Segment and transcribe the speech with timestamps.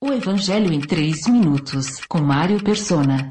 [0.00, 3.28] O Evangelho em 3 minutos, com Mário Persona.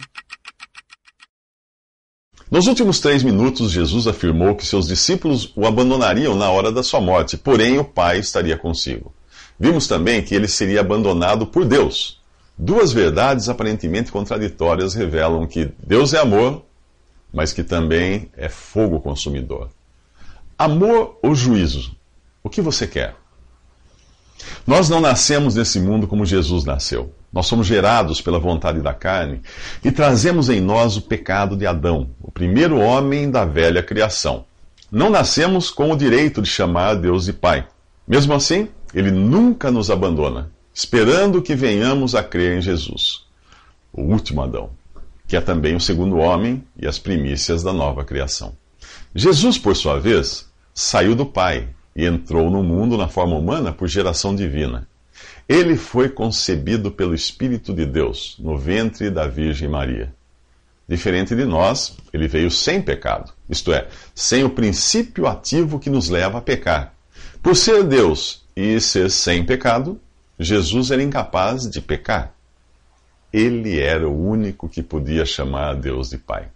[2.52, 7.00] Nos últimos três minutos, Jesus afirmou que seus discípulos o abandonariam na hora da sua
[7.00, 9.14] morte, porém o Pai estaria consigo.
[9.58, 12.22] Vimos também que ele seria abandonado por Deus.
[12.58, 16.66] Duas verdades aparentemente contraditórias revelam que Deus é amor,
[17.34, 19.70] mas que também é fogo consumidor.
[20.58, 21.96] Amor ou juízo?
[22.44, 23.16] O que você quer?
[24.68, 27.14] Nós não nascemos nesse mundo como Jesus nasceu.
[27.32, 29.42] Nós somos gerados pela vontade da carne
[29.82, 34.44] e trazemos em nós o pecado de Adão, o primeiro homem da velha criação.
[34.92, 37.66] Não nascemos com o direito de chamar Deus de Pai.
[38.06, 43.24] Mesmo assim, ele nunca nos abandona, esperando que venhamos a crer em Jesus,
[43.94, 44.72] o último Adão,
[45.26, 48.52] que é também o segundo homem e as primícias da nova criação.
[49.16, 53.88] Jesus, por sua vez, saiu do Pai e entrou no mundo na forma humana por
[53.88, 54.88] geração divina.
[55.50, 60.14] Ele foi concebido pelo Espírito de Deus no ventre da Virgem Maria.
[60.88, 66.08] Diferente de nós, ele veio sem pecado, isto é, sem o princípio ativo que nos
[66.08, 66.94] leva a pecar.
[67.42, 70.00] Por ser Deus e ser sem pecado,
[70.40, 72.32] Jesus era incapaz de pecar.
[73.34, 76.48] Ele era o único que podia chamar a Deus de Pai.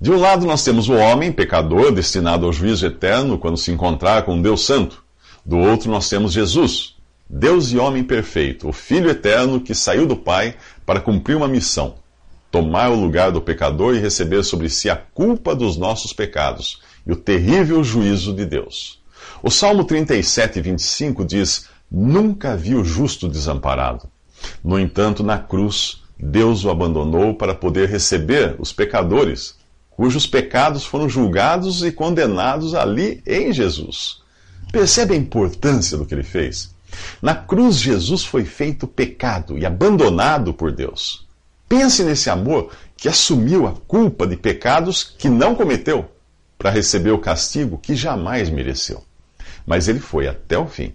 [0.00, 4.22] De um lado, nós temos o homem, pecador, destinado ao juízo eterno quando se encontrar
[4.22, 5.02] com Deus Santo.
[5.44, 6.94] Do outro, nós temos Jesus,
[7.28, 10.54] Deus e homem perfeito, o Filho eterno que saiu do Pai
[10.86, 11.96] para cumprir uma missão:
[12.50, 17.12] tomar o lugar do pecador e receber sobre si a culpa dos nossos pecados e
[17.12, 19.02] o terrível juízo de Deus.
[19.42, 24.08] O Salmo 37, 25 diz: Nunca vi o justo desamparado.
[24.62, 29.57] No entanto, na cruz, Deus o abandonou para poder receber os pecadores
[29.98, 34.18] cujos pecados foram julgados e condenados ali em Jesus.
[34.70, 36.72] Percebe a importância do que ele fez?
[37.20, 41.26] Na cruz, Jesus foi feito pecado e abandonado por Deus.
[41.68, 46.08] Pense nesse amor que assumiu a culpa de pecados que não cometeu
[46.56, 49.02] para receber o castigo que jamais mereceu.
[49.66, 50.94] Mas ele foi até o fim.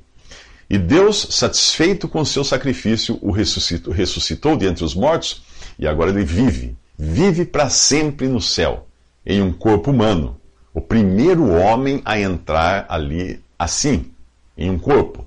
[0.70, 5.44] E Deus, satisfeito com o seu sacrifício, o ressuscitou, ressuscitou de entre os mortos
[5.78, 8.88] e agora ele vive, vive para sempre no céu
[9.26, 10.40] em um corpo humano.
[10.74, 14.12] O primeiro homem a entrar ali assim,
[14.58, 15.26] em um corpo.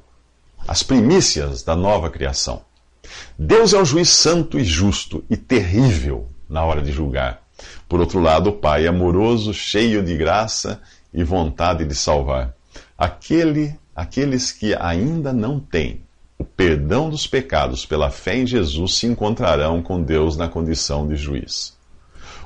[0.67, 2.63] As primícias da nova criação.
[3.39, 7.43] Deus é um juiz santo e justo e terrível na hora de julgar.
[7.89, 10.81] Por outro lado, o Pai é amoroso, cheio de graça
[11.15, 12.55] e vontade de salvar.
[12.99, 16.07] Aquele, aqueles que ainda não têm
[16.39, 21.17] o perdão dos pecados pela fé em Jesus se encontrarão com Deus na condição de
[21.17, 21.75] juiz.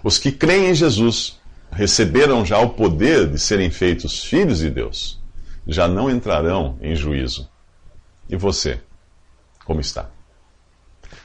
[0.03, 1.40] Os que creem em Jesus
[1.73, 5.21] receberam já o poder de serem feitos filhos de Deus,
[5.67, 7.49] já não entrarão em juízo.
[8.29, 8.81] E você,
[9.65, 10.11] como está?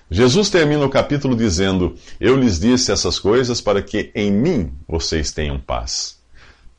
[0.09, 5.31] Jesus termina o capítulo dizendo: Eu lhes disse essas coisas para que em mim vocês
[5.31, 6.19] tenham paz.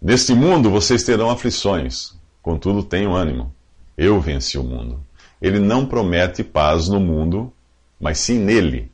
[0.00, 3.54] Neste mundo vocês terão aflições, contudo tenham ânimo.
[3.96, 5.00] Eu venci o mundo.
[5.40, 7.52] Ele não promete paz no mundo,
[8.00, 8.92] mas sim nele.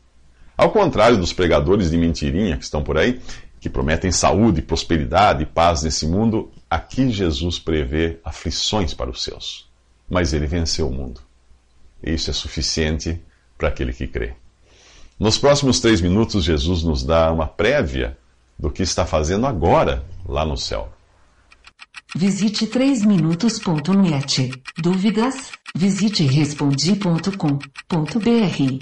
[0.56, 3.21] Ao contrário dos pregadores de mentirinha que estão por aí,
[3.62, 9.71] que prometem saúde, prosperidade e paz nesse mundo, aqui Jesus prevê aflições para os seus.
[10.11, 11.21] Mas ele venceu o mundo.
[12.03, 13.23] Isso é suficiente
[13.56, 14.34] para aquele que crê.
[15.17, 18.19] Nos próximos três minutos, Jesus nos dá uma prévia
[18.59, 20.93] do que está fazendo agora lá no céu.
[22.17, 24.61] Visite 3minutos.net.
[24.77, 25.53] Dúvidas?
[25.77, 28.79] Visite respondi.com.br.